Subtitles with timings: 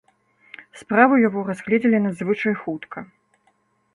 [0.79, 2.99] Справу яго разгледзелі надзвычай хутка.